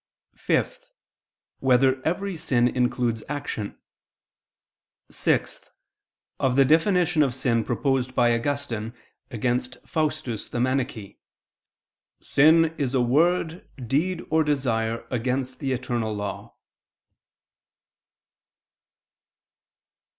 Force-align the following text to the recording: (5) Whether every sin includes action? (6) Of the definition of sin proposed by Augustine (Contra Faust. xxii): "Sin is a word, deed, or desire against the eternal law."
(5) 0.35 0.79
Whether 1.59 2.01
every 2.03 2.35
sin 2.35 2.67
includes 2.67 3.23
action? 3.29 3.77
(6) 5.11 5.69
Of 6.39 6.55
the 6.55 6.65
definition 6.65 7.21
of 7.21 7.35
sin 7.35 7.63
proposed 7.63 8.15
by 8.15 8.33
Augustine 8.33 8.95
(Contra 9.29 9.79
Faust. 9.85 10.25
xxii): 10.27 11.19
"Sin 12.19 12.73
is 12.79 12.95
a 12.95 13.01
word, 13.01 13.69
deed, 13.85 14.25
or 14.31 14.43
desire 14.43 15.05
against 15.11 15.59
the 15.59 15.71
eternal 15.71 16.15
law." 16.15 16.55